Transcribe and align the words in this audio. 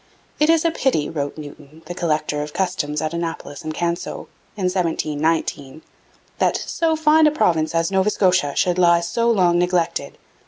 'It 0.39 0.49
is 0.49 0.65
a 0.65 0.71
pity,' 0.71 1.11
wrote 1.11 1.37
Newton, 1.37 1.83
the 1.85 1.93
collector 1.93 2.41
of 2.41 2.51
the 2.51 2.57
customs 2.57 3.03
at 3.03 3.13
Annapolis 3.13 3.63
and 3.63 3.71
Canso, 3.71 4.27
in 4.57 4.63
1719, 4.63 5.83
that 6.39 6.57
'so 6.57 6.95
fine 6.95 7.27
a 7.27 7.31
province 7.31 7.75
as 7.75 7.91
Nova 7.91 8.09
Scotia 8.09 8.55
should 8.55 8.79
lie 8.79 9.01
so 9.01 9.29
long 9.29 9.59
neglected. 9.59 10.17